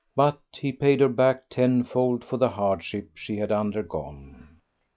But 0.15 0.41
he 0.53 0.71
paid 0.71 0.99
her 0.99 1.07
back 1.07 1.47
tenfold 1.47 2.25
for 2.25 2.37
the 2.37 2.49
hardship 2.49 3.11
she 3.13 3.37
had 3.37 3.51
undergone. 3.51 4.57